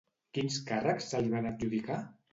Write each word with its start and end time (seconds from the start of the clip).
Quins 0.37 0.57
càrrecs 0.71 1.11
se 1.13 1.23
li 1.27 1.31
van 1.37 1.51
adjudicar? 1.53 2.03